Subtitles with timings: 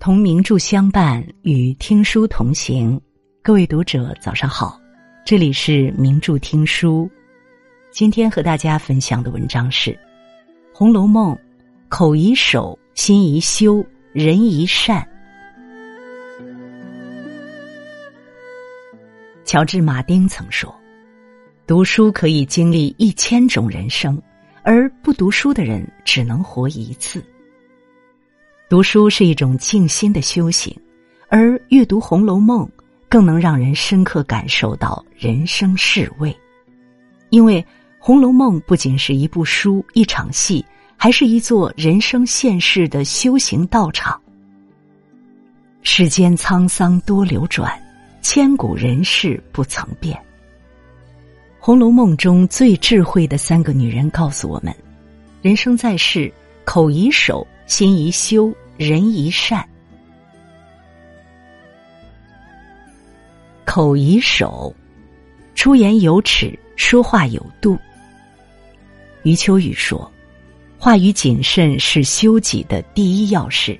[0.00, 2.98] 同名著相伴，与听书同行。
[3.42, 4.80] 各位读者，早上好，
[5.26, 7.06] 这里是名著听书。
[7.90, 9.90] 今天和大家分享的文章是
[10.72, 11.34] 《红楼梦》，
[11.90, 13.84] 口宜守，心宜修，
[14.14, 15.06] 人宜善。
[19.44, 20.74] 乔治·马丁曾说
[21.68, 24.18] ：“读书可以经历一千种人生，
[24.62, 27.22] 而不读书的人只能活一次。”
[28.70, 30.72] 读书是一种静心的修行，
[31.26, 32.64] 而阅读《红楼梦》
[33.08, 36.32] 更能让人深刻感受到人生世味。
[37.30, 37.60] 因为
[37.98, 40.64] 《红楼梦》不仅是一部书、一场戏，
[40.96, 44.20] 还是一座人生现世的修行道场。
[45.82, 47.76] 世间沧桑多流转，
[48.22, 50.16] 千古人事不曾变。
[51.58, 54.72] 《红楼梦》中最智慧的三个女人告诉我们：
[55.42, 56.32] 人生在世，
[56.64, 57.44] 口宜守。
[57.66, 59.68] 心宜修，人一善，
[63.66, 64.74] 口宜守，
[65.54, 67.78] 出言有尺，说话有度。
[69.22, 70.10] 余秋雨说
[70.80, 73.78] ：“话语谨慎是修己的第一要事。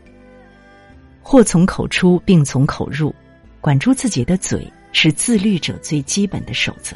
[1.23, 3.15] 祸从口出，病从口入，
[3.59, 6.95] 管住自己的嘴是自律者最基本的守则。”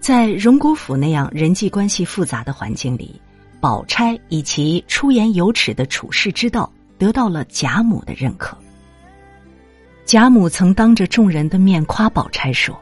[0.00, 3.20] 在荣国府那样人际关系复杂的环境里。
[3.64, 8.54] 宝钗以其出言有尺的处世之道，得到了贾母的认可。
[10.04, 12.78] 贾母曾当着众人的面夸宝钗说：“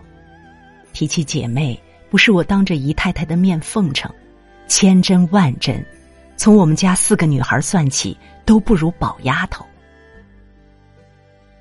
[0.92, 4.12] 提起姐妹，不是我当着姨太太的面奉承，
[4.66, 5.86] 千真万真，
[6.36, 9.64] 从我们家四个女孩算起，都不如宝丫头。”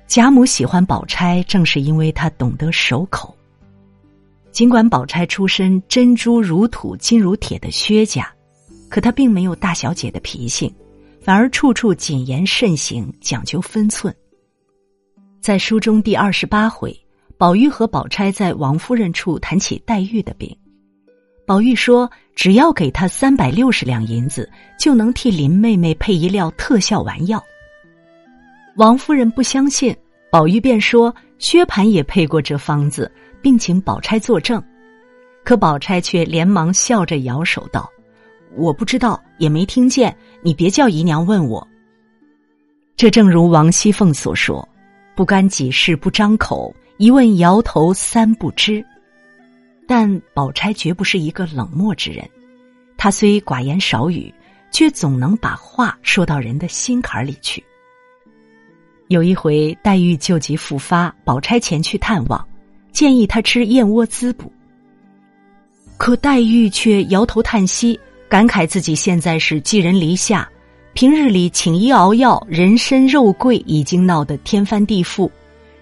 [0.08, 3.32] 贾母喜欢宝钗，正是因为她懂得守口。
[4.50, 8.28] 尽管宝钗出身珍珠如土、金如铁的薛家。
[8.92, 10.70] 可她并没有大小姐的脾性，
[11.18, 14.14] 反而处处谨言慎行，讲究分寸。
[15.40, 16.94] 在书中第二十八回，
[17.38, 20.54] 宝玉和宝钗在王夫人处谈起黛玉的病，
[21.46, 24.46] 宝玉说：“只要给她三百六十两银子，
[24.78, 27.42] 就能替林妹妹配一料特效丸药。”
[28.76, 29.96] 王夫人不相信，
[30.30, 33.10] 宝玉便说：“薛蟠也配过这方子，
[33.40, 34.62] 并请宝钗作证。”
[35.44, 37.88] 可宝钗却连忙笑着摇手道。
[38.56, 40.14] 我不知道，也没听见。
[40.42, 41.66] 你别叫姨娘问我。
[42.96, 44.68] 这正如王熙凤所说
[45.16, 48.84] ：“不干己事不张口，一问摇头三不知。”
[49.88, 52.28] 但宝钗绝不是一个冷漠之人，
[52.96, 54.32] 她虽寡言少语，
[54.70, 57.62] 却总能把话说到人的心坎里去。
[59.08, 62.46] 有一回，黛玉旧疾复发，宝钗前去探望，
[62.92, 64.50] 建议她吃燕窝滋补，
[65.98, 67.98] 可黛玉却摇头叹息。
[68.32, 70.48] 感慨自己现在是寄人篱下，
[70.94, 75.30] 平日里请医熬药、人参肉桂已经闹得天翻地覆，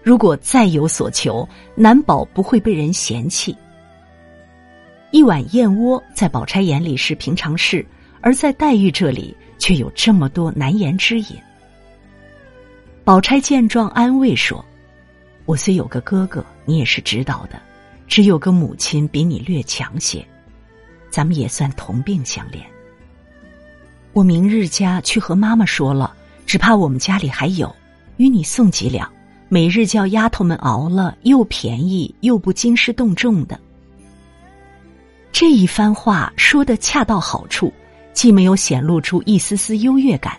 [0.03, 3.56] 如果再有所求，难保不会被人嫌弃。
[5.12, 7.87] 一碗燕窝在宝钗眼里是平常事，
[8.21, 11.27] 而在黛玉这里却有这么多难言之隐。
[13.05, 14.65] 宝钗见状安慰说
[15.47, 17.62] ：“我虽有个哥哥，你也是知道的，
[18.09, 20.27] 只有个母亲比你略强些。”
[21.10, 22.60] 咱们也算同病相怜。
[24.12, 26.15] 我明日家去和妈妈说了，
[26.47, 27.75] 只怕我们家里还有，
[28.16, 29.10] 与你送几两，
[29.49, 33.59] 每日叫丫头们熬了，又便宜又不惊师动众的。
[35.32, 37.72] 这一番话说的恰到好处，
[38.12, 40.37] 既没有显露出一丝丝优越感，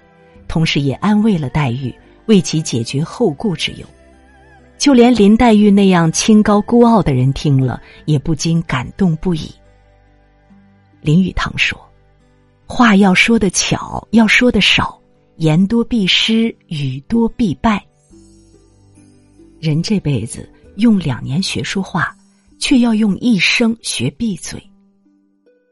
[0.49, 1.95] 同时也安慰了黛玉，
[2.25, 3.85] 为其解决后顾之忧。
[4.77, 9.49] 就连林黛玉那样清高孤傲的人听了，也不禁感动不已。
[11.01, 11.79] 林语堂说
[12.67, 15.01] ：“话要说的巧，要说的少，
[15.37, 17.83] 言多必失，语多必败。
[19.59, 22.15] 人这辈子用两年学说话，
[22.59, 24.61] 却要用一生学闭嘴。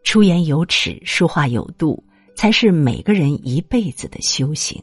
[0.03, 2.03] 出言有尺，说话有度，
[2.35, 4.81] 才是每个人一辈子的修行。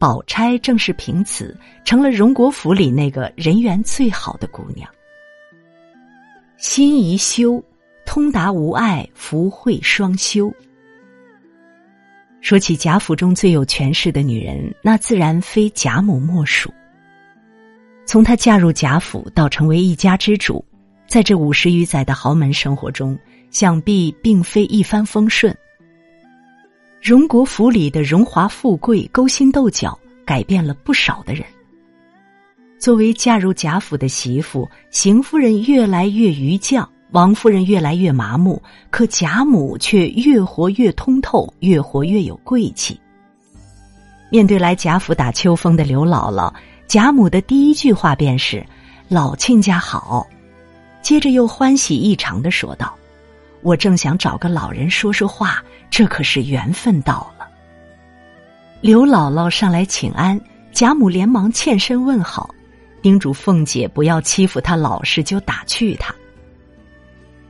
[0.00, 4.88] 宝钗正是凭此，成了荣国府里那个人缘最好的姑娘。
[6.58, 7.62] 心宜修。”
[8.14, 10.52] 通达无碍，福慧双修。
[12.42, 16.70] 说起贾府中最有权势的女人，那自然非贾母莫属。
[18.04, 20.62] 从她嫁入贾府到成为一家之主，
[21.06, 23.18] 在这五十余载的豪门生活中，
[23.50, 25.56] 想必并非一帆风顺。
[27.00, 31.46] 荣国府里的荣华富贵、勾心斗角，改变了不少的人。
[32.78, 36.86] 作为嫁入贾府的媳妇，邢夫人越来越愚犟。
[37.12, 38.60] 王夫人越来越麻木，
[38.90, 42.98] 可贾母却越活越通透，越活越有贵气。
[44.30, 46.50] 面对来贾府打秋风的刘姥姥，
[46.86, 48.64] 贾母的第一句话便是
[49.08, 50.26] ：“老亲家好。”
[51.02, 52.94] 接着又欢喜异常的说道
[53.60, 57.46] ：“我正想找个老人说说话，这可是缘分到了。”
[58.80, 60.40] 刘姥姥上来请安，
[60.72, 62.54] 贾母连忙欠身问好，
[63.02, 66.14] 叮嘱凤姐不要欺负她老实就打趣她。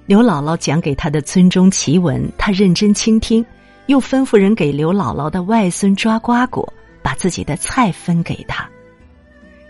[0.07, 3.45] 刘姥姥讲给她的村中奇闻，她认真倾听。
[3.87, 6.73] 又吩咐人给刘姥姥的外孙抓瓜果，
[7.03, 8.67] 把自己的菜分给他。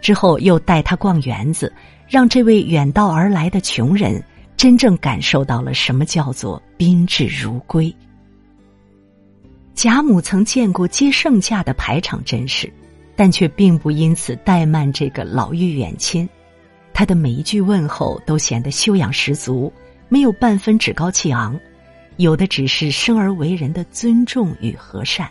[0.03, 1.73] 之后又带他逛园子，
[2.07, 4.23] 让这位远道而来的穷人
[4.55, 7.93] 真正感受到了什么叫做宾至如归。
[9.75, 12.71] 贾母曾见过接圣驾的排场阵势，
[13.17, 16.29] 但却并不因此怠慢这个老妪远亲。
[16.93, 19.73] 他的每一句问候都显得修养十足，
[20.13, 21.59] 没有半分趾高气昂。
[22.19, 25.27] 有的只是生而为人的尊重与和善。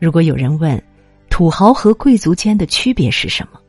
[0.00, 0.82] 如果有人问，
[1.30, 3.60] 土豪和贵族间的区别是什么？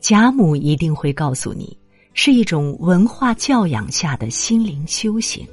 [0.00, 1.78] 贾母一定会告诉你，
[2.14, 5.46] 是一种文化教养下的心灵修行。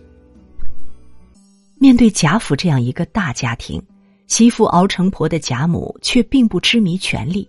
[1.77, 3.79] 面对贾府这样一个大家庭，
[4.25, 7.47] 媳妇熬成婆的贾母却并不痴迷权力，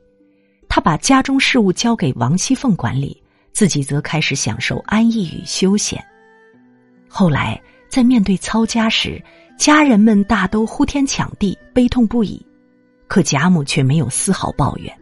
[0.68, 3.20] 她把家中事务交给王熙凤管理，
[3.54, 6.04] 自己则开始享受安逸与休闲。
[7.08, 7.58] 后来，
[7.88, 9.22] 在面对操家时，
[9.56, 12.44] 家人们大都呼天抢地，悲痛不已。
[13.06, 14.92] 可贾母却没有丝毫抱怨，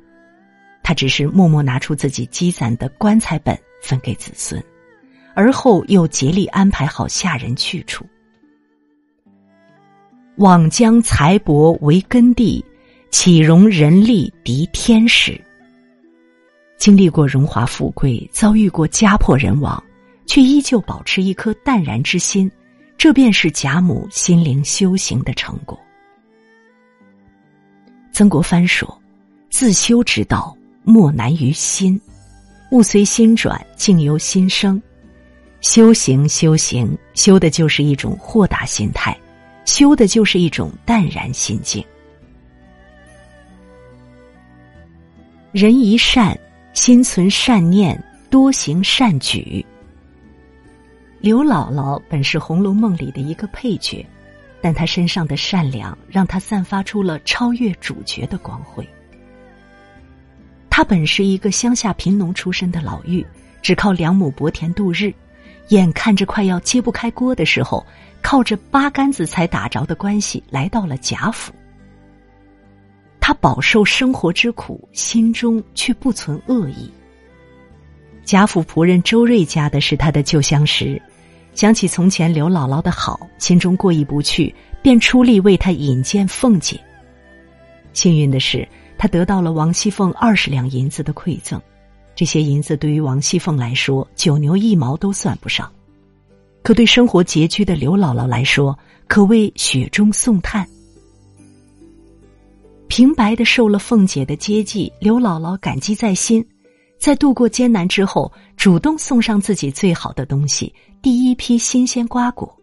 [0.82, 4.62] 她只是默默拿出自己积攒的棺材本分给子孙，
[5.34, 8.04] 而后又竭力安排好下人去处。
[10.36, 12.62] 枉将财帛为根地，
[13.10, 15.40] 岂容人力敌天时？
[16.82, 19.80] 经历过荣华富贵，遭遇过家破人亡。
[20.26, 22.50] 却依旧保持一颗淡然之心，
[22.98, 25.78] 这便是贾母心灵修行的成果。
[28.10, 29.00] 曾国藩说
[29.48, 32.00] ：“自修之道，莫难于心，
[32.72, 34.82] 物随心转，境由心生。
[35.60, 39.16] 修行，修行，修的就是一种豁达心态，
[39.66, 41.84] 修的就是一种淡然心境。
[45.52, 46.36] 人一善，
[46.72, 49.64] 心存善念，多行善举。”
[51.20, 54.04] 刘姥姥本是《红楼梦》里的一个配角，
[54.60, 58.86] 但她身上的善良让她散发出了超越主角的光辉。
[60.68, 63.24] 她本是一个乡下贫农出身的老妪，
[63.60, 65.12] 只靠两亩薄田度日，
[65.68, 67.86] 眼看着快要揭不开锅的时候，
[68.20, 71.52] 靠着八竿子才打着的关系来到了贾府。
[73.22, 76.90] 他饱受生活之苦，心中却不存恶意。
[78.24, 81.00] 贾府仆人周瑞家的是他的旧相识。
[81.54, 84.52] 想起从前刘姥姥的好，心中过意不去，
[84.82, 86.80] 便出力为她引荐凤姐。
[87.92, 88.66] 幸运的是，
[88.98, 91.60] 他得到了王熙凤二十两银子的馈赠，
[92.16, 95.70] 这些银子对于王熙凤来说九牛一毛都算不上，
[96.62, 98.76] 可对生活拮据的刘姥姥来说，
[99.06, 100.66] 可谓雪中送炭。
[102.92, 106.46] 平白的受了凤姐的接济，刘姥姥感激在心。
[106.98, 112.54] 在度过艰难之后，主动送上自己最好的东西——第一批新鲜瓜果。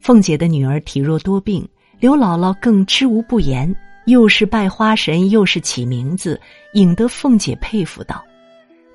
[0.00, 1.64] 凤姐的女儿体弱多病，
[2.00, 3.72] 刘姥姥更知无不言，
[4.06, 6.40] 又是拜花神，又是起名字，
[6.74, 8.20] 引得凤姐佩服道：“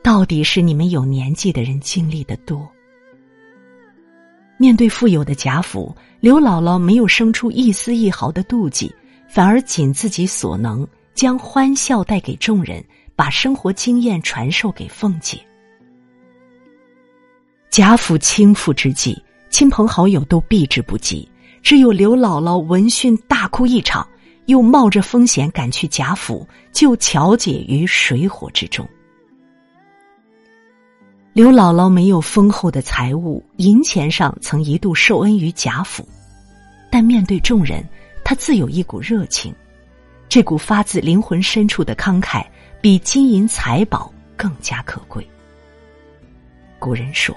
[0.04, 2.70] 到底是你们有年纪的人经历的多。”
[4.60, 8.94] 面对富有的贾府，刘姥姥没有生出一丝一毫的妒忌，
[9.36, 12.82] 反而尽自己所能，将欢笑带给众人。
[13.18, 15.40] 把生活经验传授给凤姐。
[17.70, 19.18] 贾府倾覆之际，
[19.50, 21.26] 亲朋好友都避之不及，
[21.62, 24.06] 只有刘姥姥闻讯大哭一场，
[24.48, 28.86] 又冒着风险赶去贾府救巧姐于水火之中。
[31.32, 36.06] 刘姥姥没有丰厚的财物，银钱上曾一度受恩于贾府，
[36.92, 37.82] 但面对众人，
[38.26, 39.56] 她自有一股热情，
[40.28, 42.44] 这股发自灵魂深处的慷慨。
[42.82, 45.28] 比金银财宝更加可贵。
[46.78, 47.36] 古人说：“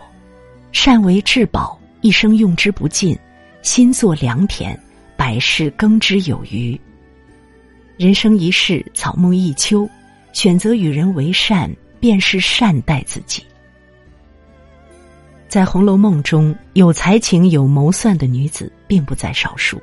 [0.73, 3.17] 善为至宝，一生用之不尽；
[3.63, 4.79] 心作良田，
[5.17, 6.79] 百世耕之有余。”
[7.97, 9.89] 人生一世，草木一秋，
[10.35, 13.43] 选择与人为善，便是善待自己。
[15.49, 19.81] 在《红楼梦》中有才情、有谋算的女子并不在少数，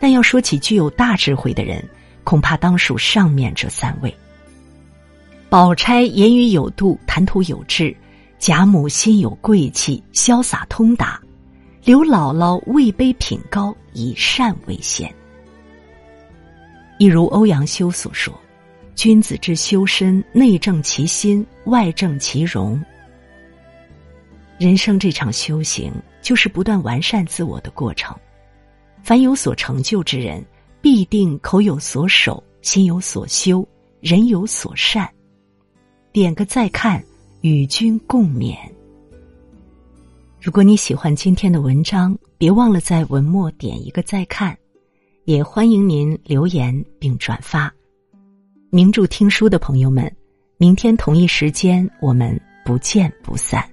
[0.00, 1.86] 但要说起具有大智慧的人，
[2.24, 4.12] 恐怕当属上面这三位。
[5.50, 7.94] 宝钗言语有度，谈吐有致；
[8.38, 11.20] 贾母心有贵气，潇洒通达；
[11.84, 15.12] 刘姥姥位卑品高，以善为先。
[16.98, 18.32] 一如欧阳修所说
[18.94, 22.82] ：“君子之修身，内正其心，外正其容。”
[24.58, 25.92] 人生这场修行，
[26.22, 28.16] 就是不断完善自我的过程。
[29.02, 30.44] 凡有所成就之人，
[30.80, 33.66] 必定口有所守，心有所修，
[34.00, 35.08] 人有所善。
[36.12, 37.02] 点个再看，
[37.40, 38.56] 与君共勉。
[40.40, 44.56] 如果你喜欢今天的文章，别忘了在文末点一个再看，
[45.24, 47.72] 也欢迎您留言并转发。
[48.70, 50.10] 名著听书的朋友们，
[50.56, 53.68] 明天同一时间我们不见不散。